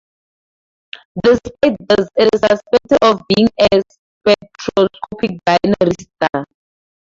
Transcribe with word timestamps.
Despite 1.23 1.77
this, 1.87 2.09
it 2.15 2.27
is 2.33 2.39
suspected 2.39 2.97
of 3.03 3.21
being 3.29 3.47
a 3.71 3.81
spectroscopic 4.25 5.37
binary 5.45 5.95
star. 6.15 6.43